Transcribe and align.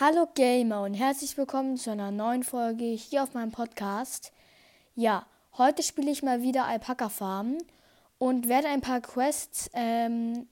Hallo 0.00 0.28
Gamer 0.32 0.82
und 0.82 0.94
herzlich 0.94 1.36
willkommen 1.36 1.76
zu 1.76 1.90
einer 1.90 2.12
neuen 2.12 2.44
Folge 2.44 2.84
hier 2.84 3.24
auf 3.24 3.34
meinem 3.34 3.50
Podcast. 3.50 4.30
Ja, 4.94 5.26
heute 5.56 5.82
spiele 5.82 6.08
ich 6.12 6.22
mal 6.22 6.40
wieder 6.40 6.66
Alpaka 6.66 7.08
Farm 7.08 7.58
und 8.18 8.48
werde 8.48 8.68
ein 8.68 8.80
paar 8.80 9.00
Quests 9.00 9.68
ähm, 9.72 10.46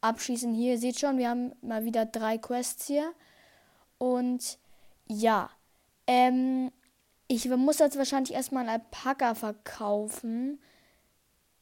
abschließen 0.00 0.52
hier. 0.52 0.72
Ihr 0.72 0.78
seht 0.78 0.98
schon, 0.98 1.16
wir 1.16 1.30
haben 1.30 1.52
mal 1.62 1.84
wieder 1.84 2.06
drei 2.06 2.38
Quests 2.38 2.88
hier. 2.88 3.12
Und 3.98 4.58
ja, 5.06 5.48
ähm, 6.08 6.72
ich 7.28 7.48
muss 7.48 7.78
jetzt 7.78 7.98
wahrscheinlich 7.98 8.34
erstmal 8.34 8.68
einen 8.68 8.80
Alpaka 8.80 9.36
verkaufen. 9.36 10.58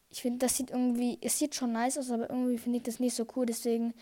Ich 0.08 0.22
finde, 0.22 0.38
das 0.38 0.56
sieht 0.56 0.70
irgendwie, 0.70 1.18
es 1.20 1.38
sieht 1.38 1.54
schon 1.54 1.72
nice 1.72 1.98
aus, 1.98 2.10
aber 2.10 2.30
irgendwie 2.30 2.56
finde 2.56 2.78
ich 2.78 2.84
das 2.84 2.98
nicht 2.98 3.14
so 3.14 3.26
cool. 3.36 3.44
Deswegen 3.44 3.92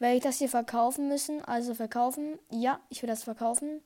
werde 0.00 0.16
ich 0.16 0.22
das 0.22 0.38
hier 0.38 0.48
verkaufen 0.48 1.08
müssen. 1.08 1.44
Also 1.44 1.74
verkaufen. 1.74 2.38
Ja, 2.50 2.80
ich 2.88 3.02
will 3.02 3.08
das 3.08 3.22
verkaufen. 3.22 3.80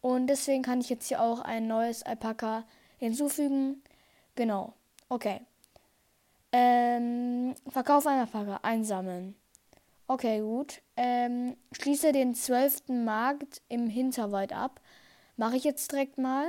Und 0.00 0.28
deswegen 0.28 0.62
kann 0.62 0.80
ich 0.80 0.90
jetzt 0.90 1.08
hier 1.08 1.20
auch 1.20 1.40
ein 1.40 1.66
neues 1.66 2.04
Alpaka 2.04 2.64
hinzufügen. 2.98 3.82
Genau. 4.36 4.74
Okay. 5.08 5.40
Ähm, 6.52 7.54
Verkauf 7.68 8.06
ein 8.06 8.20
Alpaka. 8.20 8.60
Einsammeln. 8.62 9.34
Okay, 10.06 10.40
gut. 10.40 10.80
Ähm, 10.96 11.56
schließe 11.72 12.12
den 12.12 12.34
zwölften 12.34 13.04
Markt 13.04 13.60
im 13.68 13.88
Hinterwald 13.88 14.52
ab. 14.52 14.80
Mache 15.36 15.56
ich 15.56 15.64
jetzt 15.64 15.92
direkt 15.92 16.18
mal. 16.18 16.48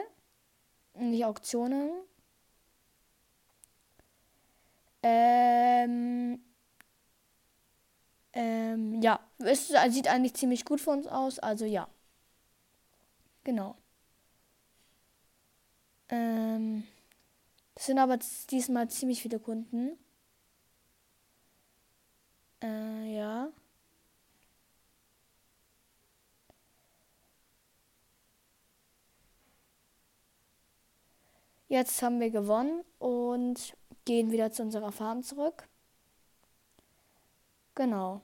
Die 0.95 1.25
Auktionen. 1.25 1.91
Ähm, 5.01 6.41
ähm, 8.33 9.01
ja, 9.01 9.19
es 9.39 9.69
sieht 9.89 10.07
eigentlich 10.07 10.33
ziemlich 10.35 10.65
gut 10.65 10.81
für 10.81 10.91
uns 10.91 11.07
aus, 11.07 11.39
also 11.39 11.65
ja. 11.65 11.87
Genau. 13.43 13.75
Ähm, 16.09 16.83
das 17.75 17.87
sind 17.87 17.99
aber 17.99 18.19
diesmal 18.51 18.89
ziemlich 18.89 19.21
viele 19.21 19.39
Kunden. 19.39 19.97
Äh, 22.61 23.15
ja. 23.15 23.51
Jetzt 31.69 32.01
haben 32.01 32.19
wir 32.19 32.31
gewonnen 32.31 32.83
und 32.97 33.73
gehen 34.03 34.31
wieder 34.31 34.51
zu 34.51 34.61
unserer 34.63 34.91
Farm 34.91 35.23
zurück. 35.23 35.68
Genau. 37.79 38.19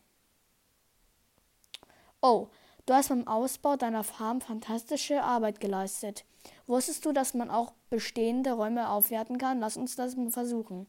Oh, 2.21 2.49
du 2.85 2.93
hast 2.93 3.07
beim 3.07 3.25
Ausbau 3.25 3.77
deiner 3.77 4.03
Farm 4.03 4.41
fantastische 4.41 5.23
Arbeit 5.23 5.61
geleistet. 5.61 6.25
Wusstest 6.67 7.05
du, 7.05 7.13
dass 7.13 7.33
man 7.33 7.49
auch 7.49 7.71
bestehende 7.89 8.51
Räume 8.51 8.89
aufwerten 8.89 9.37
kann? 9.37 9.61
Lass 9.61 9.77
uns 9.77 9.95
das 9.95 10.17
mal 10.17 10.29
versuchen. 10.29 10.87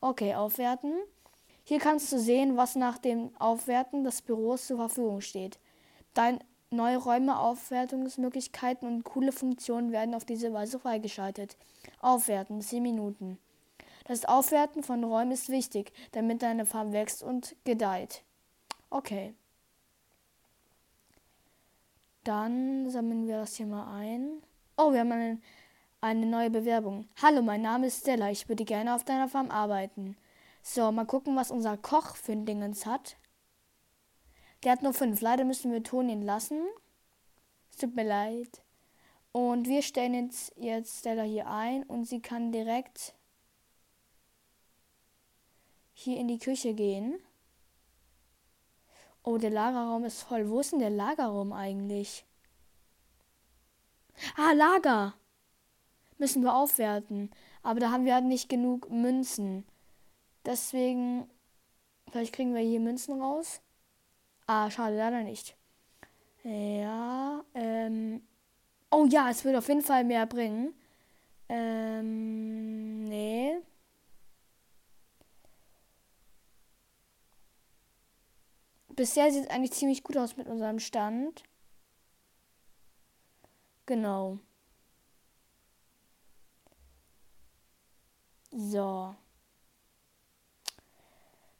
Okay, 0.00 0.36
aufwerten. 0.36 0.94
Hier 1.64 1.80
kannst 1.80 2.12
du 2.12 2.20
sehen, 2.20 2.56
was 2.56 2.76
nach 2.76 2.98
dem 2.98 3.36
Aufwerten 3.40 4.04
des 4.04 4.22
Büros 4.22 4.68
zur 4.68 4.76
Verfügung 4.76 5.20
steht. 5.20 5.58
Dein 6.14 6.38
neue 6.70 6.98
Räume, 6.98 7.40
Aufwertungsmöglichkeiten 7.40 8.86
und 8.86 9.02
coole 9.02 9.32
Funktionen 9.32 9.90
werden 9.90 10.14
auf 10.14 10.24
diese 10.24 10.52
Weise 10.52 10.78
freigeschaltet. 10.78 11.56
Aufwerten, 12.00 12.60
10 12.60 12.84
Minuten. 12.84 13.40
Das 14.08 14.24
Aufwerten 14.24 14.84
von 14.84 15.02
Räumen 15.02 15.32
ist 15.32 15.48
wichtig, 15.48 15.92
damit 16.12 16.40
deine 16.40 16.64
Farm 16.64 16.92
wächst 16.92 17.24
und 17.24 17.56
gedeiht. 17.64 18.22
Okay. 18.88 19.34
Dann 22.22 22.88
sammeln 22.88 23.26
wir 23.26 23.38
das 23.38 23.56
hier 23.56 23.66
mal 23.66 23.92
ein. 23.96 24.42
Oh, 24.76 24.92
wir 24.92 25.00
haben 25.00 25.10
eine, 25.10 25.40
eine 26.00 26.24
neue 26.24 26.50
Bewerbung. 26.50 27.08
Hallo, 27.20 27.42
mein 27.42 27.62
Name 27.62 27.88
ist 27.88 28.02
Stella. 28.02 28.30
Ich 28.30 28.48
würde 28.48 28.64
gerne 28.64 28.94
auf 28.94 29.02
deiner 29.02 29.28
Farm 29.28 29.50
arbeiten. 29.50 30.16
So, 30.62 30.92
mal 30.92 31.04
gucken, 31.04 31.34
was 31.34 31.50
unser 31.50 31.76
Koch 31.76 32.14
für 32.14 32.30
ein 32.30 32.46
Dingens 32.46 32.86
hat. 32.86 33.16
Der 34.62 34.70
hat 34.70 34.84
nur 34.84 34.94
fünf. 34.94 35.20
Leider 35.20 35.44
müssen 35.44 35.72
wir 35.72 35.82
Ton 35.82 36.08
ihn 36.08 36.22
lassen. 36.22 36.62
Es 37.70 37.78
tut 37.78 37.96
mir 37.96 38.04
leid. 38.04 38.62
Und 39.32 39.66
wir 39.66 39.82
stellen 39.82 40.14
jetzt, 40.14 40.52
jetzt 40.56 41.00
Stella 41.00 41.24
hier 41.24 41.48
ein 41.48 41.82
und 41.82 42.04
sie 42.04 42.22
kann 42.22 42.52
direkt 42.52 43.15
hier 45.98 46.18
in 46.18 46.28
die 46.28 46.38
Küche 46.38 46.74
gehen. 46.74 47.18
Oh, 49.22 49.38
der 49.38 49.50
Lagerraum 49.50 50.04
ist 50.04 50.22
voll. 50.22 50.48
Wo 50.50 50.60
ist 50.60 50.72
denn 50.72 50.78
der 50.78 50.90
Lagerraum 50.90 51.52
eigentlich? 51.52 52.26
Ah, 54.36 54.52
Lager! 54.52 55.14
Müssen 56.18 56.42
wir 56.42 56.54
aufwerten. 56.54 57.30
Aber 57.62 57.80
da 57.80 57.90
haben 57.90 58.04
wir 58.04 58.14
halt 58.14 58.26
nicht 58.26 58.50
genug 58.50 58.90
Münzen. 58.90 59.64
Deswegen, 60.44 61.28
vielleicht 62.10 62.34
kriegen 62.34 62.54
wir 62.54 62.60
hier 62.60 62.78
Münzen 62.80 63.20
raus. 63.20 63.62
Ah, 64.46 64.70
schade, 64.70 64.96
leider 64.96 65.22
nicht. 65.22 65.56
Ja, 66.44 67.42
ähm. 67.54 68.22
Oh 68.90 69.06
ja, 69.06 69.30
es 69.30 69.44
wird 69.44 69.56
auf 69.56 69.68
jeden 69.68 69.82
Fall 69.82 70.04
mehr 70.04 70.26
bringen. 70.26 70.74
Ähm, 71.48 73.04
nee. 73.04 73.56
Bisher 78.96 79.30
sieht 79.30 79.44
es 79.44 79.50
eigentlich 79.50 79.72
ziemlich 79.72 80.02
gut 80.02 80.16
aus 80.16 80.36
mit 80.36 80.48
unserem 80.48 80.80
Stand. 80.80 81.44
Genau. 83.86 84.38
So. 88.50 89.14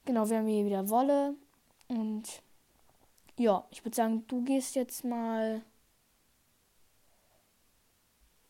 Genau, 0.04 0.28
wir 0.28 0.38
haben 0.38 0.46
hier 0.46 0.64
wieder 0.64 0.88
Wolle. 0.88 1.34
Und 1.88 2.42
ja, 3.38 3.66
ich 3.70 3.84
würde 3.84 3.94
sagen, 3.94 4.26
du 4.26 4.42
gehst 4.44 4.74
jetzt 4.74 5.04
mal 5.04 5.62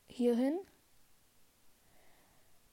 hier 0.08 0.36
hin. 0.36 0.58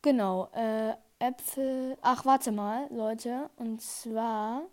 Genau, 0.01 0.49
äh, 0.53 0.95
Äpfel. 1.19 1.97
Ach, 2.01 2.25
warte 2.25 2.51
mal, 2.51 2.87
Leute. 2.93 3.49
Und 3.55 3.81
zwar 3.81 4.63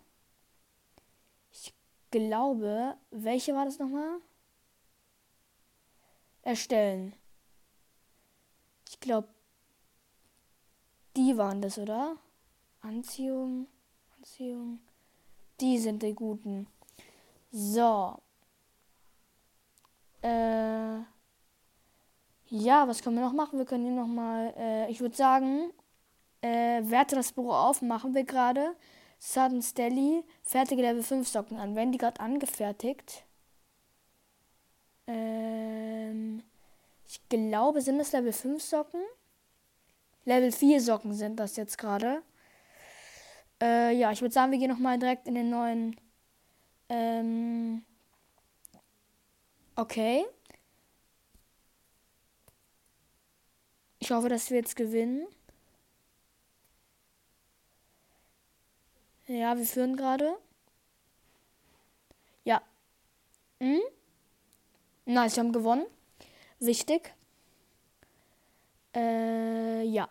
glaube, 2.11 2.95
welche 3.09 3.55
war 3.55 3.65
das 3.65 3.79
nochmal? 3.79 4.19
Erstellen. 6.43 7.13
Ich 8.89 8.99
glaube, 8.99 9.29
die 11.15 11.37
waren 11.37 11.61
das, 11.61 11.77
oder? 11.77 12.17
Anziehung, 12.81 13.67
Anziehung. 14.17 14.79
Die 15.59 15.77
sind 15.77 16.03
die 16.03 16.13
guten. 16.13 16.67
So. 17.51 18.17
Äh. 20.21 20.99
Ja, 22.53 22.85
was 22.85 23.01
können 23.01 23.15
wir 23.15 23.23
noch 23.23 23.31
machen? 23.31 23.59
Wir 23.59 23.65
können 23.65 23.85
hier 23.85 23.95
nochmal, 23.95 24.53
äh, 24.57 24.91
ich 24.91 24.99
würde 24.99 25.15
sagen, 25.15 25.71
äh, 26.41 26.81
werte 26.83 27.15
das 27.15 27.31
Büro 27.31 27.53
auf, 27.53 27.81
machen 27.81 28.13
wir 28.13 28.25
gerade. 28.25 28.75
Sudden 29.23 29.61
Stelly, 29.61 30.23
fertige 30.41 30.81
Level 30.81 31.03
5 31.03 31.27
Socken 31.27 31.57
an. 31.57 31.75
Werden 31.75 31.91
die 31.91 31.99
gerade 31.99 32.19
angefertigt? 32.19 33.23
Ähm, 35.05 36.41
ich 37.07 37.21
glaube, 37.29 37.81
sind 37.81 37.99
das 37.99 38.13
Level 38.13 38.33
5 38.33 38.63
Socken? 38.63 38.99
Level 40.25 40.51
4 40.51 40.81
Socken 40.81 41.13
sind 41.13 41.39
das 41.39 41.55
jetzt 41.55 41.77
gerade. 41.77 42.23
Äh, 43.61 43.95
ja, 43.95 44.11
ich 44.11 44.21
würde 44.21 44.33
sagen, 44.33 44.51
wir 44.51 44.57
gehen 44.57 44.71
nochmal 44.71 44.97
direkt 44.97 45.27
in 45.27 45.35
den 45.35 45.51
neuen. 45.51 45.95
Ähm, 46.89 47.85
okay. 49.75 50.25
Ich 53.99 54.09
hoffe, 54.09 54.29
dass 54.29 54.49
wir 54.49 54.57
jetzt 54.57 54.75
gewinnen. 54.75 55.27
Ja, 59.31 59.57
wir 59.57 59.65
führen 59.65 59.95
gerade. 59.95 60.37
Ja. 62.43 62.61
Hm? 63.61 63.79
Nice, 65.05 65.37
wir 65.37 65.43
haben 65.43 65.53
gewonnen. 65.53 65.85
Wichtig. 66.59 67.13
Äh, 68.93 69.83
ja. 69.83 70.09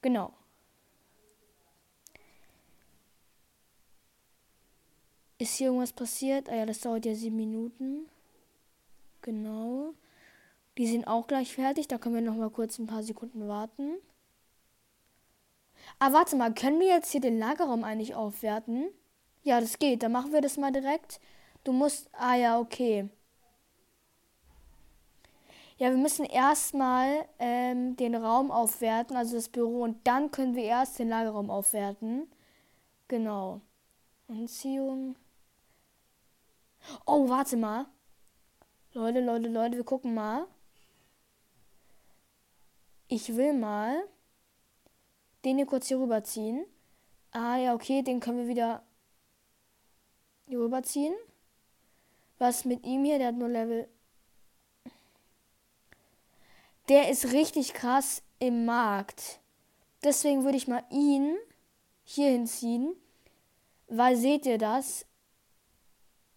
Genau. 0.00 0.32
Ist 5.38 5.56
hier 5.56 5.66
irgendwas 5.66 5.92
passiert? 5.92 6.48
Ah 6.48 6.54
ja, 6.54 6.64
das 6.64 6.78
dauert 6.78 7.04
ja 7.04 7.16
sieben 7.16 7.38
Minuten. 7.38 8.08
Genau. 9.22 9.92
Die 10.78 10.86
sind 10.86 11.08
auch 11.08 11.26
gleich 11.26 11.52
fertig. 11.52 11.88
Da 11.88 11.98
können 11.98 12.14
wir 12.14 12.22
noch 12.22 12.36
mal 12.36 12.50
kurz 12.50 12.78
ein 12.78 12.86
paar 12.86 13.02
Sekunden 13.02 13.48
warten. 13.48 13.96
Ah, 15.98 16.12
warte 16.12 16.36
mal, 16.36 16.52
können 16.52 16.80
wir 16.80 16.88
jetzt 16.88 17.12
hier 17.12 17.20
den 17.20 17.38
Lagerraum 17.38 17.84
eigentlich 17.84 18.14
aufwerten? 18.14 18.88
Ja, 19.42 19.60
das 19.60 19.78
geht. 19.78 20.02
Dann 20.02 20.12
machen 20.12 20.32
wir 20.32 20.40
das 20.40 20.56
mal 20.56 20.72
direkt. 20.72 21.20
Du 21.64 21.72
musst. 21.72 22.10
Ah 22.12 22.34
ja, 22.34 22.58
okay. 22.58 23.08
Ja, 25.78 25.90
wir 25.90 25.96
müssen 25.96 26.24
erstmal 26.24 27.26
ähm, 27.38 27.96
den 27.96 28.14
Raum 28.14 28.50
aufwerten, 28.52 29.16
also 29.16 29.34
das 29.34 29.48
Büro, 29.48 29.82
und 29.82 30.06
dann 30.06 30.30
können 30.30 30.54
wir 30.54 30.62
erst 30.62 30.98
den 30.98 31.08
Lagerraum 31.08 31.50
aufwerten. 31.50 32.30
Genau. 33.08 33.60
Anziehung. 34.28 35.16
Oh, 37.06 37.28
warte 37.28 37.56
mal. 37.56 37.86
Leute, 38.92 39.20
Leute, 39.20 39.48
Leute, 39.48 39.76
wir 39.76 39.84
gucken 39.84 40.14
mal. 40.14 40.46
Ich 43.08 43.34
will 43.36 43.52
mal 43.52 44.04
den 45.44 45.56
hier 45.56 45.66
kurz 45.66 45.88
hier 45.88 45.98
rüberziehen. 45.98 46.64
Ah 47.32 47.56
ja, 47.56 47.74
okay, 47.74 48.02
den 48.02 48.20
können 48.20 48.38
wir 48.38 48.48
wieder 48.48 48.82
hier 50.46 50.60
rüberziehen. 50.60 51.14
Was 52.38 52.64
mit 52.64 52.84
ihm 52.84 53.04
hier? 53.04 53.18
Der 53.18 53.28
hat 53.28 53.36
nur 53.36 53.48
Level. 53.48 53.88
Der 56.88 57.08
ist 57.08 57.32
richtig 57.32 57.72
krass 57.72 58.22
im 58.38 58.64
Markt. 58.64 59.40
Deswegen 60.02 60.44
würde 60.44 60.56
ich 60.56 60.68
mal 60.68 60.84
ihn 60.90 61.36
hier 62.04 62.30
hinziehen. 62.30 62.94
Weil 63.86 64.16
seht 64.16 64.46
ihr 64.46 64.58
das? 64.58 65.06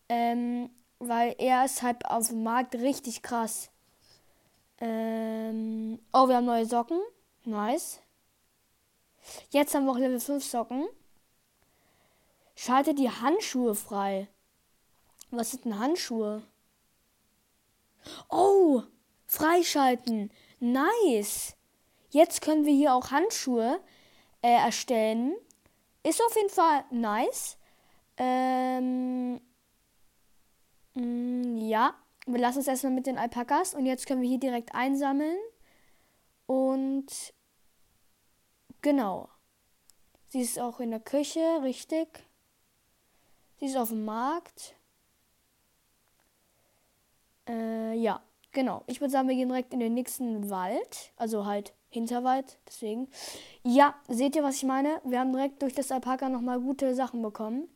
Ähm, 0.08 0.70
weil 1.00 1.36
er 1.40 1.66
ist 1.66 1.82
halt 1.82 2.06
auf 2.06 2.28
dem 2.28 2.44
Markt 2.44 2.76
richtig 2.76 3.22
krass. 3.22 3.72
Ähm, 4.80 6.00
oh, 6.14 6.28
wir 6.28 6.36
haben 6.36 6.46
neue 6.46 6.66
Socken. 6.66 7.00
Nice. 7.44 8.00
Jetzt 9.50 9.74
haben 9.74 9.86
wir 9.86 9.92
auch 9.92 9.98
Level 9.98 10.20
5 10.20 10.44
Socken. 10.44 10.88
Schalte 12.56 12.94
die 12.94 13.10
Handschuhe 13.10 13.76
frei. 13.76 14.28
Was 15.32 15.52
sind 15.52 15.66
denn 15.66 15.80
Handschuhe? 15.80 16.44
Oh, 18.30 18.84
freischalten. 19.26 20.32
Nice. 20.60 21.56
Jetzt 22.10 22.42
können 22.42 22.66
wir 22.66 22.74
hier 22.74 22.94
auch 22.94 23.12
Handschuhe 23.12 23.80
äh, 24.42 24.54
erstellen. 24.54 25.36
Ist 26.04 26.24
auf 26.24 26.36
jeden 26.36 26.50
Fall 26.50 26.86
nice. 26.92 27.58
Ähm, 28.18 29.42
mh, 30.94 31.02
mm, 31.04 31.58
ja, 31.58 31.96
wir 32.26 32.40
lassen 32.40 32.60
es 32.60 32.68
erstmal 32.68 32.94
mit 32.94 33.08
den 33.08 33.18
Alpakas 33.18 33.74
und 33.74 33.86
jetzt 33.86 34.08
können 34.08 34.22
wir 34.22 34.30
hier 34.30 34.40
direkt 34.40 34.74
einsammeln. 34.74 35.38
Und 36.46 37.34
genau. 38.86 39.30
Sie 40.28 40.42
ist 40.42 40.60
auch 40.60 40.80
in 40.80 40.92
der 40.92 41.00
Küche, 41.00 41.40
richtig. 41.64 42.08
Sie 43.58 43.66
ist 43.66 43.78
auf 43.78 43.90
dem 43.90 44.06
Markt. 44.06 44.76
Äh, 47.48 47.96
ja, 47.96 48.22
genau. 48.52 48.84
Ich 48.86 49.02
würde 49.02 49.12
sagen, 49.12 49.28
wir 49.28 49.36
gehen 49.36 49.50
direkt 49.50 49.74
in 49.74 49.80
den 49.80 49.96
nächsten 49.96 50.52
Wald. 50.52 51.12
Also 51.18 51.46
halt 51.48 51.74
Hinterwald, 51.90 52.60
deswegen. 52.68 53.10
Ja, 53.64 53.96
seht 54.08 54.36
ihr, 54.36 54.44
was 54.44 54.58
ich 54.58 54.66
meine? 54.66 55.02
Wir 55.04 55.20
haben 55.20 55.34
direkt 55.34 55.64
durch 55.64 55.74
das 55.74 55.92
Alpaka 55.92 56.30
nochmal 56.30 56.60
gute 56.60 56.94
Sachen 56.94 57.24
bekommen. 57.24 57.68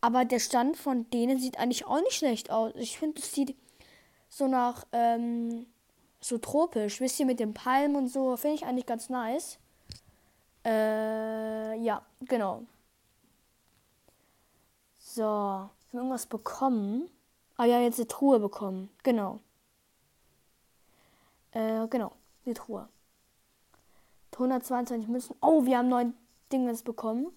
Aber 0.00 0.24
der 0.24 0.40
Stand 0.40 0.76
von 0.76 1.08
denen 1.10 1.38
sieht 1.38 1.58
eigentlich 1.58 1.86
auch 1.86 2.00
nicht 2.00 2.14
schlecht 2.14 2.50
aus. 2.50 2.72
Ich 2.74 2.98
finde, 2.98 3.20
es 3.20 3.32
sieht 3.32 3.56
so 4.28 4.48
nach, 4.48 4.86
ähm, 4.92 5.66
so 6.20 6.38
tropisch. 6.38 7.00
Wisst 7.00 7.20
ihr, 7.20 7.26
mit 7.26 7.40
den 7.40 7.54
Palmen 7.54 7.96
und 7.96 8.08
so. 8.08 8.36
Finde 8.36 8.56
ich 8.56 8.66
eigentlich 8.66 8.86
ganz 8.86 9.08
nice. 9.08 9.58
Äh, 10.64 11.78
ja, 11.78 12.02
genau. 12.20 12.62
So, 14.98 15.24
haben 15.24 15.70
irgendwas 15.92 16.26
bekommen? 16.26 17.08
Ah 17.56 17.64
ja, 17.64 17.80
jetzt 17.80 17.98
eine 17.98 18.08
Truhe 18.08 18.38
bekommen. 18.38 18.90
Genau. 19.02 19.40
Äh, 21.52 21.86
genau, 21.88 22.12
die 22.44 22.52
Truhe. 22.52 22.88
122 24.32 25.08
Münzen. 25.08 25.36
Oh, 25.40 25.64
wir 25.64 25.78
haben 25.78 25.88
neun 25.88 26.14
Dingens 26.52 26.82
bekommen. 26.82 27.32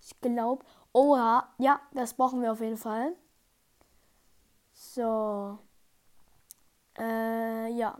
Ich 0.00 0.18
glaube. 0.20 0.64
Oh 0.92 1.16
ja, 1.16 1.52
ja, 1.58 1.80
das 1.92 2.14
brauchen 2.14 2.40
wir 2.40 2.52
auf 2.52 2.60
jeden 2.60 2.78
Fall. 2.78 3.14
So. 4.72 5.58
Äh, 6.98 7.68
ja. 7.72 7.98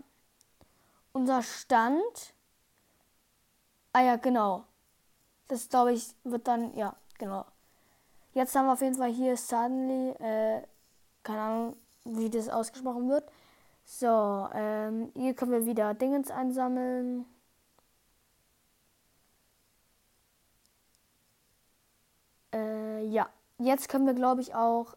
Unser 1.18 1.42
Stand. 1.42 2.32
Ah 3.92 4.02
ja, 4.02 4.14
genau. 4.14 4.62
Das 5.48 5.68
glaube 5.68 5.92
ich 5.92 6.14
wird 6.22 6.46
dann, 6.46 6.76
ja, 6.76 6.94
genau. 7.18 7.44
Jetzt 8.34 8.54
haben 8.54 8.66
wir 8.66 8.74
auf 8.74 8.82
jeden 8.82 8.94
Fall 8.94 9.10
hier 9.10 9.36
Suddenly, 9.36 10.10
äh, 10.20 10.62
keine 11.24 11.40
Ahnung, 11.40 11.76
wie 12.04 12.30
das 12.30 12.48
ausgesprochen 12.48 13.08
wird. 13.10 13.28
So, 13.84 14.48
ähm, 14.54 15.10
hier 15.16 15.34
können 15.34 15.50
wir 15.50 15.66
wieder 15.66 15.92
Dingens 15.92 16.30
einsammeln. 16.30 17.26
Äh, 22.54 23.04
ja. 23.06 23.28
Jetzt 23.58 23.88
können 23.88 24.06
wir, 24.06 24.14
glaube 24.14 24.40
ich, 24.40 24.54
auch. 24.54 24.96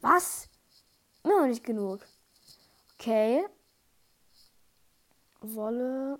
Was? 0.00 0.48
Noch 1.22 1.44
nicht 1.44 1.64
genug. 1.64 2.06
Okay. 2.94 3.44
Wolle. 5.40 6.18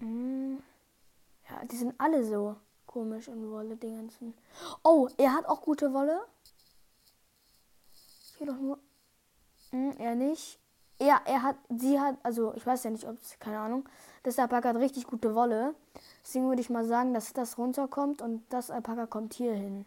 Hm. 0.00 0.62
Ja, 1.48 1.64
die 1.64 1.76
sind 1.76 1.94
alle 1.98 2.24
so 2.24 2.56
komisch 2.86 3.28
in 3.28 3.50
Wolle-Dingensen. 3.50 4.34
Oh, 4.82 5.08
er 5.16 5.34
hat 5.34 5.46
auch 5.46 5.62
gute 5.62 5.92
Wolle. 5.92 6.20
Hier 8.38 8.46
doch 8.46 8.58
nur. 8.58 8.78
Hm, 9.70 9.94
er 9.98 10.14
nicht. 10.14 10.58
Er, 10.98 11.20
er 11.26 11.42
hat, 11.42 11.56
sie 11.68 12.00
hat, 12.00 12.16
also 12.22 12.54
ich 12.54 12.66
weiß 12.66 12.84
ja 12.84 12.90
nicht, 12.90 13.06
ob 13.06 13.20
es, 13.20 13.38
keine 13.38 13.58
Ahnung. 13.58 13.86
Das 14.22 14.38
Alpaka 14.38 14.70
hat 14.70 14.76
richtig 14.76 15.06
gute 15.06 15.34
Wolle. 15.34 15.74
Deswegen 16.22 16.48
würde 16.48 16.62
ich 16.62 16.70
mal 16.70 16.86
sagen, 16.86 17.12
dass 17.12 17.32
das 17.32 17.58
runterkommt 17.58 18.22
und 18.22 18.44
das 18.48 18.70
Alpaka 18.70 19.06
kommt 19.06 19.34
hier 19.34 19.52
hin. 19.52 19.84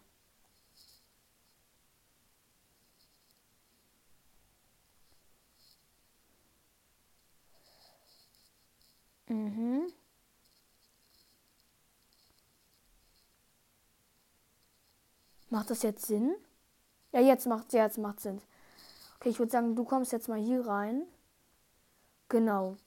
Macht 15.50 15.70
das 15.70 15.84
jetzt 15.84 16.06
Sinn? 16.06 16.36
Ja, 17.12 17.22
jetzt 17.22 17.48
macht 17.48 17.74
ja, 17.74 17.84
jetzt 17.84 18.00
Sinn. 18.22 18.42
Okay, 19.16 19.30
ich 19.30 19.40
würde 19.40 19.52
sagen, 19.52 19.76
du 19.76 19.84
kommst 19.84 20.12
jetzt 20.12 20.30
mal 20.30 20.40
hier 20.40 20.66
rein. 20.66 21.08
Genau. 22.30 22.78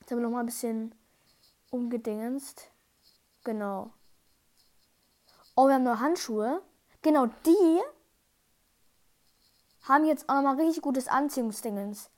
Jetzt 0.00 0.10
haben 0.10 0.18
wir 0.18 0.24
noch 0.24 0.30
mal 0.30 0.40
ein 0.40 0.46
bisschen 0.46 0.94
umgedingenst. 1.70 2.70
Genau. 3.44 3.90
Oh, 5.56 5.66
wir 5.66 5.74
haben 5.74 5.82
noch 5.82 6.00
Handschuhe. 6.00 6.62
Genau, 7.00 7.26
die 7.26 7.80
haben 9.82 10.04
jetzt 10.04 10.28
auch 10.28 10.36
noch 10.36 10.42
mal 10.42 10.56
richtig 10.56 10.82
gutes 10.82 11.08
Anziehungsdingens. 11.08 12.10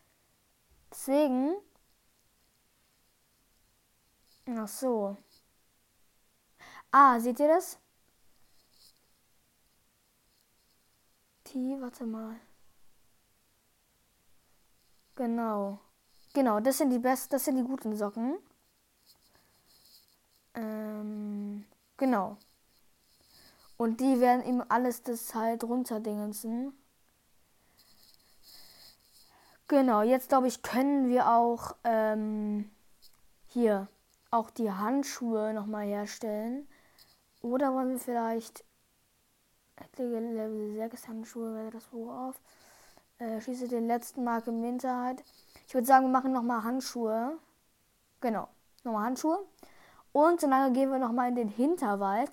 Deswegen. 0.90 1.54
Ach 4.46 4.68
so. 4.68 5.16
Ah, 6.90 7.18
seht 7.20 7.40
ihr 7.40 7.48
das? 7.48 7.78
Die, 11.54 11.80
warte 11.80 12.04
mal. 12.04 12.34
Genau. 15.14 15.78
Genau, 16.32 16.58
das 16.58 16.78
sind 16.78 16.90
die 16.90 16.98
besten, 16.98 17.30
das 17.30 17.44
sind 17.44 17.56
die 17.56 17.62
guten 17.62 17.96
Socken. 17.96 18.36
Ähm, 20.54 21.64
genau. 21.96 22.36
Und 23.76 24.00
die 24.00 24.20
werden 24.20 24.44
ihm 24.44 24.64
alles 24.68 25.02
das 25.02 25.32
halt 25.32 25.62
runterdingensen. 25.62 26.72
Genau, 29.68 30.02
jetzt 30.02 30.28
glaube 30.30 30.48
ich, 30.48 30.62
können 30.62 31.08
wir 31.08 31.28
auch 31.28 31.76
ähm, 31.84 32.68
hier 33.46 33.86
auch 34.32 34.50
die 34.50 34.72
Handschuhe 34.72 35.54
nochmal 35.54 35.86
herstellen. 35.86 36.66
Oder 37.42 37.72
wollen 37.72 37.90
wir 37.90 37.98
vielleicht 37.98 38.64
Level 39.96 40.74
6 40.76 41.08
Handschuhe, 41.08 41.54
wäre 41.54 41.70
das 41.70 41.92
worauf? 41.92 42.40
Äh, 43.18 43.40
schieße 43.40 43.68
den 43.68 43.86
letzten 43.86 44.24
Mark 44.24 44.46
im 44.46 44.62
Winterheit. 44.62 45.22
Ich 45.66 45.74
würde 45.74 45.86
sagen, 45.86 46.06
wir 46.06 46.12
machen 46.12 46.32
nochmal 46.32 46.64
Handschuhe. 46.64 47.38
Genau, 48.20 48.48
nochmal 48.82 49.04
Handschuhe. 49.04 49.44
Und 50.12 50.40
solange 50.40 50.72
gehen 50.72 50.90
wir 50.90 50.98
nochmal 50.98 51.28
in 51.28 51.36
den 51.36 51.48
Hinterwald 51.48 52.30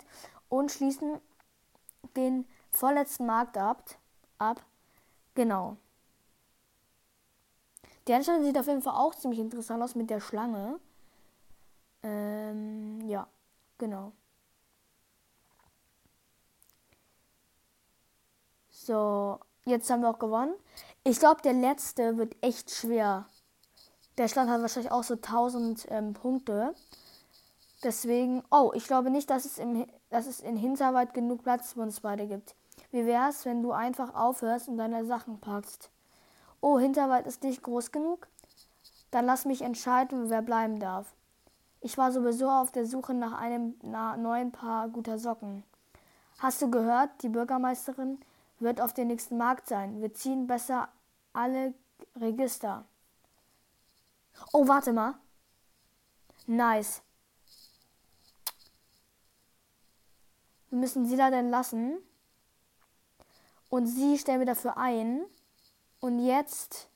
und 0.48 0.70
schließen 0.70 1.20
den 2.16 2.46
vorletzten 2.70 3.26
Markt 3.26 3.56
ab. 3.56 3.84
ab. 4.38 4.64
Genau. 5.34 5.76
Der 8.06 8.16
Anstand 8.16 8.44
sieht 8.44 8.58
auf 8.58 8.66
jeden 8.66 8.82
Fall 8.82 8.94
auch 8.94 9.14
ziemlich 9.14 9.40
interessant 9.40 9.82
aus 9.82 9.94
mit 9.94 10.10
der 10.10 10.20
Schlange. 10.20 10.80
Ähm, 12.02 13.00
ja, 13.08 13.28
genau. 13.78 14.12
So, 18.84 19.38
jetzt 19.64 19.88
haben 19.90 20.02
wir 20.02 20.10
auch 20.10 20.18
gewonnen. 20.18 20.54
Ich 21.04 21.20
glaube, 21.20 21.40
der 21.42 21.52
letzte 21.52 22.16
wird 22.16 22.34
echt 22.40 22.72
schwer. 22.72 23.26
Der 24.18 24.26
Stand 24.26 24.50
hat 24.50 24.60
wahrscheinlich 24.60 24.90
auch 24.90 25.04
so 25.04 25.14
1000 25.14 25.86
ähm, 25.88 26.14
Punkte. 26.14 26.74
Deswegen, 27.84 28.42
oh, 28.50 28.72
ich 28.74 28.88
glaube 28.88 29.10
nicht, 29.10 29.30
dass 29.30 29.44
es, 29.44 29.58
im, 29.58 29.86
dass 30.10 30.26
es 30.26 30.40
in 30.40 30.56
Hinterwald 30.56 31.14
genug 31.14 31.44
Platz 31.44 31.74
für 31.74 31.80
uns 31.80 32.00
beide 32.00 32.26
gibt. 32.26 32.56
Wie 32.90 33.06
wäre 33.06 33.30
es, 33.30 33.44
wenn 33.44 33.62
du 33.62 33.70
einfach 33.70 34.16
aufhörst 34.16 34.68
und 34.68 34.78
deine 34.78 35.04
Sachen 35.04 35.40
packst? 35.40 35.90
Oh, 36.60 36.80
Hinterwald 36.80 37.28
ist 37.28 37.44
nicht 37.44 37.62
groß 37.62 37.92
genug? 37.92 38.26
Dann 39.12 39.26
lass 39.26 39.44
mich 39.44 39.62
entscheiden, 39.62 40.28
wer 40.28 40.42
bleiben 40.42 40.80
darf. 40.80 41.14
Ich 41.80 41.98
war 41.98 42.10
sowieso 42.10 42.50
auf 42.50 42.72
der 42.72 42.86
Suche 42.86 43.14
nach 43.14 43.32
einem 43.32 43.74
na, 43.82 44.16
neuen 44.16 44.50
Paar 44.50 44.88
guter 44.88 45.18
Socken. 45.18 45.62
Hast 46.38 46.60
du 46.60 46.68
gehört, 46.68 47.10
die 47.22 47.28
Bürgermeisterin 47.28 48.18
wird 48.62 48.80
auf 48.80 48.94
dem 48.94 49.08
nächsten 49.08 49.36
Markt 49.36 49.68
sein. 49.68 50.00
Wir 50.00 50.12
ziehen 50.14 50.46
besser 50.46 50.88
alle 51.32 51.74
Register. 52.16 52.84
Oh, 54.52 54.66
warte 54.66 54.92
mal. 54.92 55.14
Nice. 56.46 57.02
Wir 60.70 60.78
müssen 60.78 61.06
sie 61.06 61.16
da 61.16 61.30
denn 61.30 61.50
lassen. 61.50 61.98
Und 63.68 63.86
sie 63.86 64.18
stellen 64.18 64.40
wir 64.40 64.46
dafür 64.46 64.76
ein. 64.76 65.24
Und 66.00 66.18
jetzt. 66.18 66.88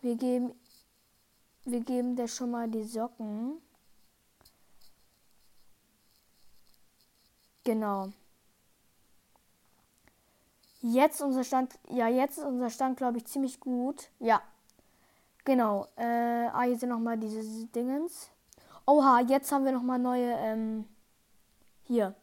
Wir 0.00 0.16
geben. 0.16 0.54
Wir 1.64 1.80
geben 1.80 2.16
der 2.16 2.26
schon 2.26 2.50
mal 2.50 2.68
die 2.68 2.84
Socken. 2.84 3.60
Genau. 7.70 8.08
Jetzt 10.80 11.22
unser 11.22 11.44
Stand, 11.44 11.78
ja, 11.88 12.08
jetzt 12.08 12.38
ist 12.38 12.44
unser 12.44 12.68
Stand, 12.68 12.96
glaube 12.96 13.18
ich, 13.18 13.26
ziemlich 13.26 13.60
gut. 13.60 14.10
Ja, 14.18 14.42
genau. 15.44 15.86
Äh, 15.94 16.48
ah, 16.48 16.62
hier 16.62 16.76
sind 16.76 16.88
nochmal 16.88 17.16
diese 17.16 17.66
Dingens. 17.66 18.28
Oha, 18.86 19.20
jetzt 19.20 19.52
haben 19.52 19.64
wir 19.64 19.70
nochmal 19.70 20.00
neue, 20.00 20.32
ähm, 20.32 20.84
hier. 21.84 22.16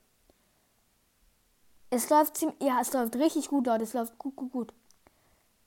Es 1.92 2.10
läuft 2.10 2.36
ziemlich, 2.36 2.62
ja, 2.62 2.82
es 2.82 2.92
läuft 2.92 3.16
richtig 3.16 3.48
gut 3.48 3.68
dort. 3.68 3.82
Es 3.82 3.94
läuft 3.94 4.20
gut, 4.20 4.36
gut, 4.36 4.52
gut. 4.52 4.74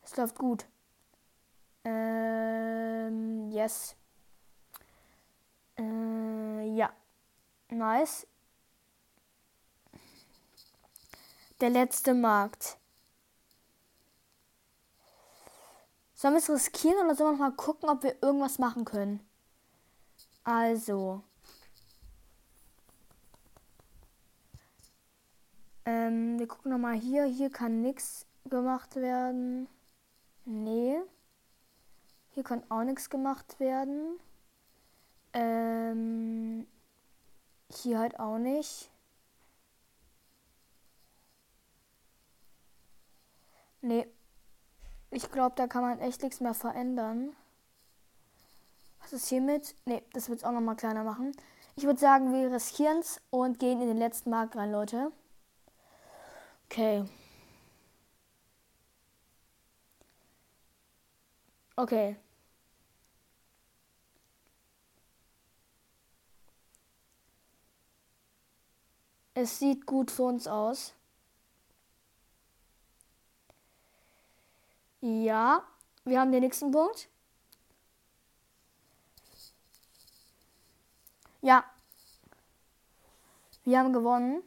Es 0.05 0.15
läuft 0.15 0.37
gut. 0.37 0.67
Ähm, 1.85 3.51
yes. 3.51 3.97
Äh, 5.79 6.69
ja. 6.75 6.91
Nice. 7.71 8.27
Der 11.61 11.69
letzte 11.69 12.15
Markt. 12.15 12.79
Sollen 16.15 16.35
wir 16.35 16.39
es 16.39 16.49
riskieren 16.49 17.05
oder 17.05 17.15
sollen 17.15 17.37
wir 17.37 17.51
mal 17.51 17.57
gucken, 17.57 17.91
ob 17.91 18.03
wir 18.03 18.23
irgendwas 18.23 18.59
machen 18.59 18.87
können? 18.87 19.21
Also. 20.43 21.23
Ähm, 25.85 26.39
wir 26.39 26.49
gucken 26.49 26.73
nochmal 26.73 26.95
hier. 26.95 27.25
Hier 27.25 27.51
kann 27.51 27.83
nichts 27.83 28.27
gemacht 28.49 28.97
werden. 28.97 29.69
Nee. 30.47 30.99
Hier 32.31 32.43
kann 32.43 32.63
auch 32.71 32.85
nichts 32.85 33.11
gemacht 33.11 33.61
werden. 33.61 34.19
Ähm, 35.35 36.67
hier 37.71 37.99
halt 37.99 38.19
auch 38.19 38.39
nicht. 38.39 38.91
Nee. 43.83 44.07
Ich 45.11 45.31
glaube, 45.31 45.55
da 45.57 45.67
kann 45.67 45.83
man 45.83 45.99
echt 45.99 46.23
nichts 46.23 46.41
mehr 46.41 46.55
verändern. 46.55 47.35
Was 49.01 49.13
ist 49.13 49.29
hiermit? 49.29 49.75
Ne, 49.87 50.03
das 50.13 50.29
wird 50.29 50.41
es 50.41 50.45
auch 50.45 50.53
nochmal 50.53 50.77
kleiner 50.77 51.05
machen. 51.05 51.33
Ich 51.77 51.85
würde 51.85 51.99
sagen, 51.99 52.33
wir 52.33 52.53
riskieren 52.53 52.99
es 52.99 53.21
und 53.31 53.59
gehen 53.59 53.81
in 53.81 53.89
den 53.89 53.97
letzten 53.97 54.31
Markt 54.31 54.57
rein, 54.57 54.71
Leute. 54.71 55.13
Okay. 56.67 57.05
Okay. 61.77 62.17
Es 69.35 69.59
sieht 69.59 69.87
gut 69.87 70.11
für 70.11 70.25
uns 70.25 70.47
aus. 70.47 70.95
Ja, 75.01 75.63
wir 76.05 76.21
haben 76.21 76.33
den 76.33 76.43
nächsten 76.43 76.71
Punkt. 76.71 77.09
Ja, 81.43 81.65
wir 83.65 83.79
haben 83.79 83.93
gewonnen. 83.93 84.43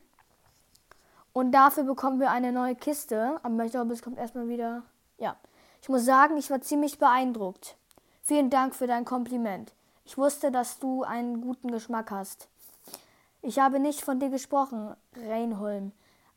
Und 1.32 1.52
dafür 1.52 1.84
bekommen 1.84 2.20
wir 2.20 2.30
eine 2.30 2.52
neue 2.52 2.76
Kiste. 2.76 3.40
Aber 3.42 3.66
ich 3.66 3.72
glaube, 3.72 3.94
es 3.94 4.02
kommt 4.02 4.18
erstmal 4.18 4.48
wieder. 4.48 4.84
Ja. 5.18 5.36
Ich 5.82 5.90
muss 5.90 6.06
sagen, 6.06 6.38
ich 6.38 6.50
war 6.50 6.62
ziemlich 6.62 7.00
beeindruckt. 7.00 7.76
Vielen 8.22 8.50
Dank 8.50 8.76
für 8.76 8.88
dein 8.88 9.06
Kompliment. 9.06 9.74
Ich 10.06 10.18
wusste, 10.18 10.52
dass 10.52 10.80
du 10.80 11.04
einen 11.04 11.42
guten 11.42 11.72
Geschmack 11.72 12.12
hast. 12.12 12.48
Ich 13.42 13.60
habe 13.60 13.80
nicht 13.80 14.02
von 14.02 14.20
dir 14.20 14.30
gesprochen, 14.30 14.96
Reinholm. 15.16 15.92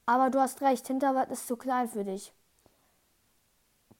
Aber 0.06 0.30
du 0.30 0.40
hast 0.40 0.62
recht, 0.62 0.86
Hinterwald 0.86 1.30
ist 1.30 1.46
zu 1.46 1.56
klein 1.56 1.88
für 1.88 2.04
dich. 2.04 2.32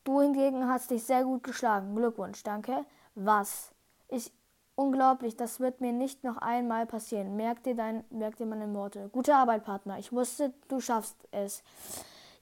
Du 0.07 0.21
hingegen 0.21 0.69
hast 0.69 0.93
dich 0.93 1.03
sehr 1.03 1.25
gut 1.25 1.43
geschlagen. 1.43 1.97
Glückwunsch, 1.97 2.45
danke. 2.45 2.87
Was? 3.17 3.73
Ich. 4.09 4.33
Unglaublich, 4.77 5.37
das 5.37 5.59
wird 5.59 5.81
mir 5.81 5.93
nicht 5.93 6.23
noch 6.23 6.37
einmal 6.37 6.85
passieren. 6.85 7.35
Merk 7.35 7.63
dir, 7.63 7.75
dein, 7.75 8.05
merk 8.11 8.37
dir 8.37 8.45
meine 8.45 8.73
Worte. 8.75 9.09
Gute 9.09 9.35
Arbeit, 9.35 9.65
Partner. 9.65 9.99
Ich 9.99 10.13
wusste, 10.13 10.53
du 10.69 10.81
schaffst 10.81 11.17
es. 11.31 11.65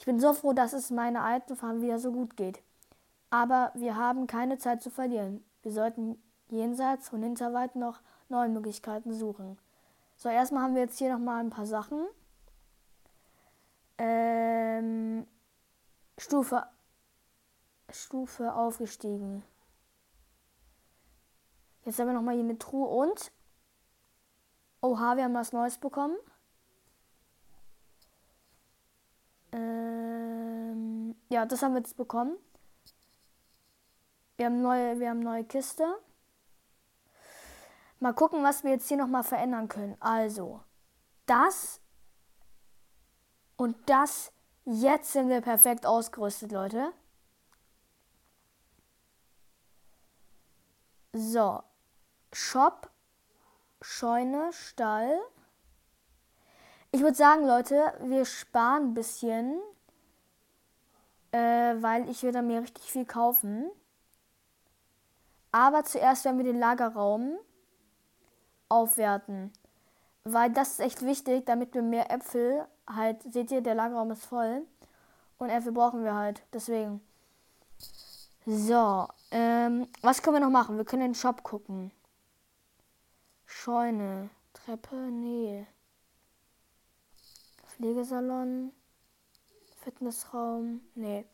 Ich 0.01 0.05
bin 0.05 0.19
so 0.19 0.35
froh, 0.35 0.53
dass 0.53 0.73
es 0.73 0.91
meiner 0.91 1.23
alten 1.23 1.55
Farm 1.55 1.81
wieder 1.81 2.01
so 2.01 2.11
gut 2.11 2.37
geht. 2.37 2.61
Aber 3.31 3.71
wir 3.75 3.97
haben 3.97 4.27
keine 4.27 4.59
Zeit 4.59 4.83
zu 4.83 4.91
verlieren. 4.91 5.45
Wir 5.63 5.73
sollten 5.73 6.21
jenseits 6.49 7.09
von 7.09 7.23
Hinterwald 7.23 7.77
noch 7.77 8.01
neue 8.29 8.49
Möglichkeiten 8.49 9.13
suchen. 9.15 9.57
So, 10.17 10.29
erstmal 10.29 10.65
haben 10.65 10.75
wir 10.75 10.83
jetzt 10.83 10.99
hier 10.99 11.13
nochmal 11.13 11.39
ein 11.39 11.51
paar 11.51 11.67
Sachen. 11.67 12.05
Ähm, 13.97 15.25
Stufe 16.19 16.65
Stufe 17.95 18.55
aufgestiegen. 18.55 19.43
Jetzt 21.85 21.99
haben 21.99 22.09
wir 22.09 22.15
nochmal 22.15 22.35
hier 22.35 22.45
eine 22.45 22.59
Truhe 22.59 22.89
und. 22.89 23.33
Oha, 24.81 25.17
wir 25.17 25.25
haben 25.25 25.35
was 25.35 25.53
Neues 25.53 25.79
bekommen. 25.79 26.17
Ähm, 29.53 31.15
ja, 31.29 31.47
das 31.47 31.63
haben 31.63 31.73
wir 31.73 31.79
jetzt 31.79 31.97
bekommen. 31.97 32.37
Wir 34.37 34.47
haben 34.47 34.61
neue, 34.61 34.99
wir 34.99 35.11
haben 35.11 35.21
neue 35.21 35.45
Kiste. 35.45 35.87
Mal 38.01 38.13
gucken, 38.13 38.43
was 38.43 38.65
wir 38.65 38.73
jetzt 38.73 38.89
hier 38.89 38.97
nochmal 38.97 39.23
verändern 39.23 39.69
können. 39.69 39.97
Also, 40.01 40.63
das 41.27 41.81
und 43.57 43.77
das. 43.89 44.33
Jetzt 44.65 45.13
sind 45.13 45.29
wir 45.29 45.41
perfekt 45.43 45.87
ausgerüstet, 45.87 46.51
Leute. 46.51 46.93
So. 51.17 51.63
Shop, 52.33 52.91
Scheune, 53.81 54.53
Stall. 54.53 55.17
Ich 56.91 57.03
würde 57.03 57.15
sagen, 57.15 57.47
Leute, 57.47 57.95
wir 58.01 58.25
sparen 58.25 58.89
ein 58.89 58.95
bisschen, 58.95 59.61
äh, 61.31 61.77
weil 61.81 62.09
ich 62.11 62.25
werde 62.25 62.43
mir 62.43 62.63
richtig 62.63 62.91
viel 62.91 63.05
kaufen. 63.05 63.71
Aber 65.53 65.85
zuerst 65.85 66.25
werden 66.25 66.39
wir 66.39 66.45
den 66.45 66.59
Lagerraum 66.59 67.39
aufwerten, 68.69 69.53
weil 70.25 70.51
das 70.51 70.73
ist 70.73 70.81
echt 70.81 71.03
wichtig, 71.03 71.47
damit 71.47 71.75
wir 71.75 71.83
mehr 71.83 72.11
Äpfel 72.11 72.67
halt, 72.89 73.23
seht 73.33 73.53
ihr, 73.53 73.61
der 73.61 73.77
Lagerraum 73.77 74.11
ist 74.11 74.25
voll 74.25 74.67
und 75.39 75.51
Äpfel 75.51 75.71
brauchen 75.71 76.03
wir 76.03 76.17
halt, 76.17 76.43
deswegen. 76.53 77.01
So, 78.47 79.09
ähm, 79.31 79.89
was 80.03 80.21
können 80.23 80.37
wir 80.37 80.41
noch 80.41 80.51
machen? 80.51 80.77
Wir 80.77 80.85
können 80.85 81.03
den 81.03 81.15
Shop 81.15 81.43
gucken. 81.43 81.91
Scheune, 83.47 84.29
Treppe, 84.53 84.97
nee. 84.97 85.67
Pflegesalon, 87.67 88.73
Fitnessraum, 89.83 90.83
nee. 90.95 91.25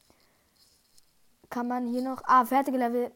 Kann 1.51 1.67
man 1.67 1.89
hier 1.89 2.03
noch. 2.03 2.23
Ah, 2.27 2.45
fertige 2.45 2.79
Level. 2.79 3.11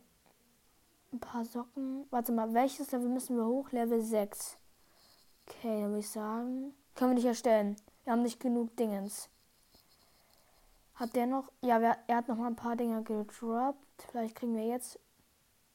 Ein 1.13 1.21
paar 1.21 1.45
Socken. 1.45 2.07
Warte 2.11 2.33
mal, 2.33 2.53
welches 2.53 2.91
Level 2.91 3.09
müssen 3.09 3.37
wir 3.37 3.47
hoch? 3.47 3.71
Level 3.71 4.01
6. 4.03 4.57
Okay, 5.47 5.83
dann 5.83 5.91
würde 5.91 6.01
ich 6.01 6.11
sagen. 6.11 6.75
Können 6.97 7.13
wir 7.13 7.15
nicht 7.15 7.27
erstellen. 7.27 7.77
Wir 8.03 8.13
haben 8.13 8.23
nicht 8.23 8.41
genug 8.41 8.77
Dingens. 8.77 9.29
Hat 10.97 11.15
der 11.15 11.27
noch? 11.27 11.53
Ja, 11.61 11.81
wer, 11.81 11.99
er 12.09 12.17
hat 12.17 12.29
noch 12.29 12.37
mal 12.37 12.49
ein 12.49 12.57
paar 12.57 12.75
Dinge 12.75 13.03
gedroppt. 13.05 13.84
Vielleicht 13.99 14.37
kriegen 14.37 14.57
wir 14.57 14.67
jetzt. 14.67 14.99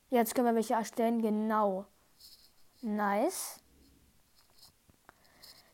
Jetzt 0.10 0.34
können 0.36 0.48
wir 0.48 0.56
welche 0.56 0.74
erstellen. 0.74 1.22
Genau. 1.22 1.86
Nice. 2.82 3.60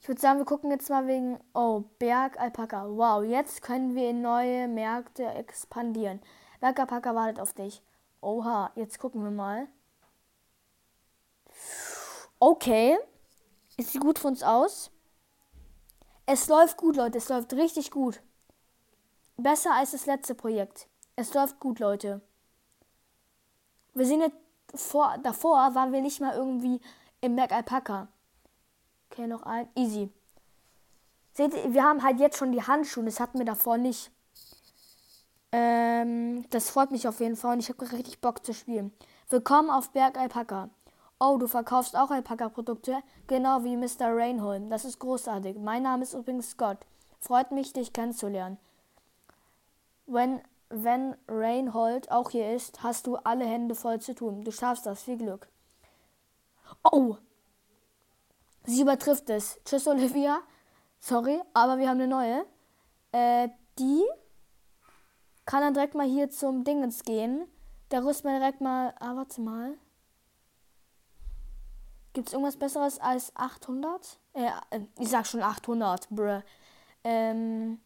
Ich 0.01 0.07
würde 0.07 0.21
sagen, 0.21 0.39
wir 0.39 0.45
gucken 0.45 0.71
jetzt 0.71 0.89
mal 0.89 1.07
wegen. 1.07 1.39
Oh, 1.53 1.83
Berg 1.99 2.39
Alpaka. 2.39 2.87
Wow, 2.87 3.23
jetzt 3.23 3.61
können 3.61 3.95
wir 3.95 4.09
in 4.09 4.21
neue 4.21 4.67
Märkte 4.67 5.25
expandieren. 5.25 6.21
Berg 6.59 6.79
Alpaka 6.79 7.15
wartet 7.15 7.39
auf 7.39 7.53
dich. 7.53 7.81
Oha, 8.21 8.71
jetzt 8.75 8.99
gucken 8.99 9.23
wir 9.23 9.31
mal. 9.31 9.67
Okay. 12.39 12.97
Es 13.77 13.91
sieht 13.91 14.01
gut 14.01 14.19
für 14.19 14.27
uns 14.27 14.43
aus. 14.43 14.91
Es 16.25 16.47
läuft 16.47 16.77
gut, 16.77 16.95
Leute. 16.95 17.17
Es 17.17 17.29
läuft 17.29 17.53
richtig 17.53 17.91
gut. 17.91 18.21
Besser 19.37 19.73
als 19.73 19.91
das 19.91 20.05
letzte 20.05 20.33
Projekt. 20.33 20.87
Es 21.15 21.33
läuft 21.33 21.59
gut, 21.59 21.79
Leute. 21.79 22.21
Wir 23.95 24.05
sind 24.05 24.19
jetzt 24.19 24.35
vor, 24.75 25.17
davor 25.23 25.73
waren 25.73 25.93
wir 25.93 26.01
nicht 26.01 26.19
mal 26.19 26.35
irgendwie 26.35 26.81
im 27.21 27.35
Berg 27.35 27.53
Alpaka. 27.53 28.09
Okay, 29.09 29.25
noch 29.25 29.43
ein. 29.43 29.69
Easy. 29.75 30.11
Seht 31.33 31.53
ihr, 31.53 31.73
wir 31.73 31.83
haben 31.83 32.03
halt 32.03 32.19
jetzt 32.19 32.37
schon 32.37 32.51
die 32.51 32.61
Handschuhe. 32.61 33.05
Das 33.05 33.21
hatten 33.21 33.39
wir 33.39 33.45
davor 33.45 33.77
nicht. 33.77 34.11
Ähm, 35.53 36.45
das 36.49 36.69
freut 36.69 36.91
mich 36.91 37.07
auf 37.07 37.21
jeden 37.21 37.37
Fall 37.37 37.53
und 37.53 37.61
ich 37.61 37.69
habe 37.69 37.89
richtig 37.93 38.19
Bock 38.19 38.45
zu 38.45 38.53
spielen. 38.53 38.91
Willkommen 39.29 39.69
auf 39.69 39.91
Berg 39.91 40.17
Alpaka. 40.17 40.69
Oh, 41.17 41.37
du 41.37 41.47
verkaufst 41.47 41.95
auch 41.95 42.11
Alpaka-Produkte? 42.11 42.97
Genau 43.27 43.63
wie 43.63 43.77
Mr. 43.77 44.13
Rainholm. 44.13 44.69
Das 44.69 44.83
ist 44.83 44.99
großartig. 44.99 45.55
Mein 45.57 45.83
Name 45.83 46.03
ist 46.03 46.13
übrigens 46.13 46.49
Scott. 46.49 46.79
Freut 47.21 47.51
mich, 47.51 47.71
dich 47.71 47.93
kennenzulernen. 47.93 48.57
Wenn, 50.05 50.41
wenn 50.69 51.15
Reinhold 51.27 52.11
auch 52.11 52.31
hier 52.31 52.53
ist, 52.53 52.83
hast 52.83 53.07
du 53.07 53.17
alle 53.17 53.45
Hände 53.45 53.75
voll 53.75 53.99
zu 54.01 54.15
tun. 54.15 54.43
Du 54.43 54.51
schaffst 54.51 54.85
das. 54.85 55.03
Viel 55.03 55.17
Glück. 55.17 55.47
Oh, 56.83 57.17
Sie 58.67 58.81
übertrifft 58.81 59.29
es. 59.29 59.59
Tschüss, 59.63 59.87
Olivia. 59.87 60.39
Sorry, 60.99 61.39
aber 61.53 61.77
wir 61.77 61.87
haben 61.87 61.99
eine 62.01 62.07
neue. 62.07 62.45
Äh, 63.11 63.49
die 63.77 64.03
kann 65.45 65.61
dann 65.61 65.75
direkt 65.75 65.93
mal 65.93 66.07
hier 66.07 66.29
zum 66.31 66.63
Dingens 66.63 67.03
gehen. 67.03 67.47
Da 67.89 67.99
rüsten 67.99 68.31
wir 68.31 68.39
direkt 68.39 68.61
mal. 68.61 68.95
Ah, 68.99 69.15
warte 69.15 69.41
mal. 69.41 69.75
Gibt 72.13 72.29
es 72.29 72.33
irgendwas 72.33 72.57
Besseres 72.57 72.99
als 72.99 73.35
800? 73.35 74.19
Äh, 74.33 74.49
ich 74.97 75.09
sag 75.09 75.27
schon 75.27 75.43
800, 75.43 76.09
bruh. 76.09 76.41
Ähm, 77.03 77.79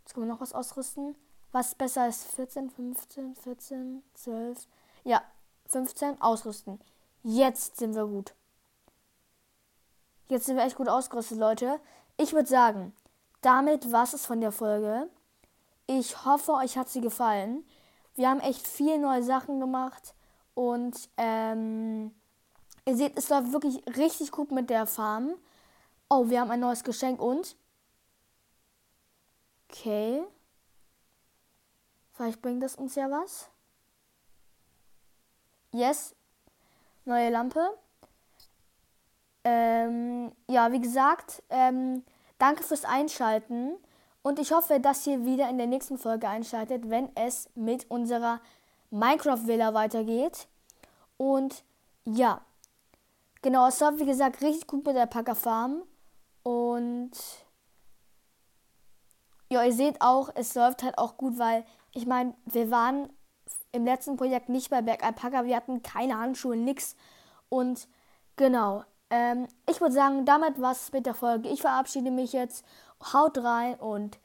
jetzt 0.00 0.14
können 0.14 0.26
wir 0.26 0.32
noch 0.32 0.40
was 0.40 0.52
ausrüsten. 0.52 1.14
Was 1.52 1.74
besser 1.74 2.02
als 2.02 2.24
14, 2.24 2.70
15, 2.70 3.34
14, 3.34 4.02
12? 4.14 4.68
Ja, 5.04 5.22
15 5.66 6.20
ausrüsten. 6.20 6.80
Jetzt 7.22 7.78
sind 7.78 7.94
wir 7.94 8.06
gut. 8.06 8.34
Jetzt 10.28 10.46
sind 10.46 10.56
wir 10.56 10.64
echt 10.64 10.76
gut 10.76 10.88
ausgerüstet, 10.88 11.38
Leute. 11.38 11.80
Ich 12.16 12.32
würde 12.32 12.48
sagen, 12.48 12.94
damit 13.40 13.90
war 13.90 14.04
es 14.04 14.26
von 14.26 14.40
der 14.40 14.52
Folge. 14.52 15.10
Ich 15.86 16.24
hoffe, 16.24 16.52
euch 16.52 16.78
hat 16.78 16.88
sie 16.88 17.00
gefallen. 17.00 17.64
Wir 18.14 18.28
haben 18.28 18.40
echt 18.40 18.66
viele 18.66 18.98
neue 18.98 19.22
Sachen 19.24 19.58
gemacht 19.58 20.14
und 20.54 21.08
ähm, 21.16 22.14
ihr 22.84 22.96
seht, 22.96 23.18
es 23.18 23.28
läuft 23.28 23.52
wirklich 23.52 23.82
richtig 23.96 24.30
gut 24.30 24.52
mit 24.52 24.70
der 24.70 24.86
Farm. 24.86 25.34
Oh, 26.08 26.28
wir 26.28 26.40
haben 26.40 26.50
ein 26.50 26.60
neues 26.60 26.84
Geschenk 26.84 27.20
und 27.20 27.56
okay, 29.68 30.22
vielleicht 32.20 32.42
bringt 32.42 32.62
das 32.62 32.76
uns 32.76 32.96
ja 32.96 33.10
was. 33.10 33.48
Yes, 35.72 36.14
neue 37.06 37.30
Lampe. 37.30 37.78
Ähm, 39.42 40.30
ja, 40.46 40.70
wie 40.70 40.82
gesagt, 40.82 41.42
ähm, 41.48 42.04
danke 42.36 42.62
fürs 42.62 42.84
Einschalten 42.84 43.74
und 44.20 44.38
ich 44.38 44.52
hoffe, 44.52 44.80
dass 44.80 45.06
ihr 45.06 45.24
wieder 45.24 45.48
in 45.48 45.56
der 45.56 45.66
nächsten 45.66 45.96
Folge 45.96 46.28
einschaltet, 46.28 46.90
wenn 46.90 47.08
es 47.16 47.48
mit 47.54 47.90
unserer 47.90 48.42
Minecraft-Villa 48.90 49.72
weitergeht. 49.72 50.46
Und 51.16 51.64
ja, 52.04 52.42
genau, 53.40 53.68
es 53.68 53.80
läuft 53.80 53.98
wie 53.98 54.04
gesagt 54.04 54.42
richtig 54.42 54.66
gut 54.66 54.84
mit 54.84 54.94
der 54.94 55.06
Packer 55.06 55.34
Farm 55.34 55.84
und 56.42 57.12
ja, 59.48 59.64
ihr 59.64 59.72
seht 59.72 60.02
auch, 60.02 60.28
es 60.34 60.54
läuft 60.54 60.82
halt 60.82 60.98
auch 60.98 61.16
gut, 61.16 61.38
weil 61.38 61.64
ich 61.92 62.06
meine, 62.06 62.34
wir 62.46 62.70
waren 62.70 63.10
im 63.72 63.84
letzten 63.84 64.16
Projekt 64.16 64.48
nicht 64.48 64.70
bei 64.70 64.82
Berg 64.82 65.04
Alpaka, 65.04 65.44
wir 65.44 65.56
hatten 65.56 65.82
keine 65.82 66.18
Handschuhe, 66.18 66.56
nix. 66.56 66.96
Und 67.48 67.88
genau, 68.36 68.84
ähm, 69.10 69.48
ich 69.68 69.80
würde 69.80 69.94
sagen, 69.94 70.24
damit 70.24 70.60
war 70.60 70.72
es 70.72 70.92
mit 70.92 71.06
der 71.06 71.14
Folge. 71.14 71.48
Ich 71.48 71.60
verabschiede 71.60 72.10
mich 72.10 72.32
jetzt. 72.32 72.64
Haut 73.12 73.38
rein 73.38 73.74
und. 73.74 74.18